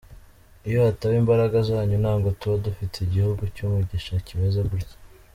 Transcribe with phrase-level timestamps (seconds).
[0.67, 4.95] Iyo hataba imbaraga zanyu, ntabwo tuba dufite igihugu cy’umugisha kimeze gutya.”